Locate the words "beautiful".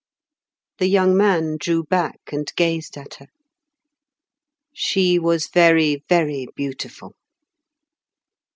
6.55-7.13